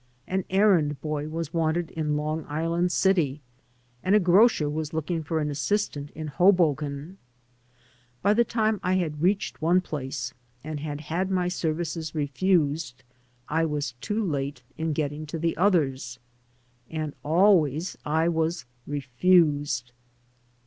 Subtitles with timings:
[0.25, 3.39] An errand boy was wanted in Long Island City,
[4.01, 7.19] and a grocer was looking for an assistant in Hoboken.
[8.23, 10.33] By the time I had reached one place
[10.63, 13.03] and had had my services refused,
[13.47, 16.17] I was too late in getting to the others.
[16.89, 19.91] And always I was refused.